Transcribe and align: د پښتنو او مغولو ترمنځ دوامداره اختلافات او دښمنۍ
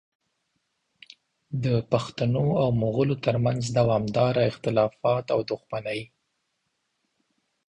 د 1.63 1.65
پښتنو 1.91 2.45
او 2.61 2.69
مغولو 2.81 3.15
ترمنځ 3.25 3.61
دوامداره 3.77 4.41
اختلافات 4.51 5.25
او 5.33 5.39
دښمنۍ 5.51 6.01